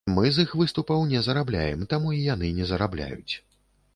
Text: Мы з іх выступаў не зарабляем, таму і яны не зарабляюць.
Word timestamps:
Мы 0.13 0.29
з 0.35 0.43
іх 0.45 0.53
выступаў 0.61 1.03
не 1.11 1.19
зарабляем, 1.27 1.85
таму 1.93 2.13
і 2.17 2.21
яны 2.33 2.49
не 2.61 2.65
зарабляюць. 2.71 3.33